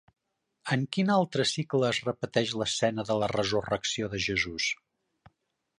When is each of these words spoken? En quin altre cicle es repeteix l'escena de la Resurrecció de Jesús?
En 0.75 0.85
quin 0.95 1.11
altre 1.15 1.45
cicle 1.49 1.91
es 1.91 1.99
repeteix 2.07 2.55
l'escena 2.61 3.07
de 3.11 3.19
la 3.25 3.31
Resurrecció 3.35 4.13
de 4.15 4.25
Jesús? 4.29 4.71